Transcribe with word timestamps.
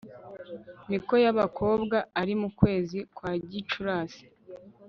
miko 0.89 1.13
y'abakobwa 1.23 1.97
ari 2.21 2.33
mu 2.41 2.49
kwezi 2.59 2.97
kwa 3.15 3.31
gicurasi 3.51 4.25